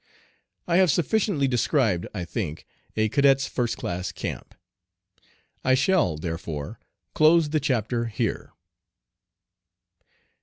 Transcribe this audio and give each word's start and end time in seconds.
I 0.67 0.77
have 0.77 0.89
sufficiently 0.89 1.47
described, 1.47 2.07
I 2.11 2.25
think, 2.25 2.65
a 2.97 3.07
cadet's 3.07 3.45
first 3.47 3.77
class 3.77 4.11
camp. 4.11 4.55
I 5.63 5.75
shall, 5.75 6.17
therefore, 6.17 6.79
close 7.13 7.51
the 7.51 7.59
chapter 7.59 8.07
here. 8.07 8.51